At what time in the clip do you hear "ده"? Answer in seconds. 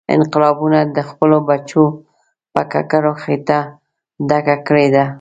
4.95-5.05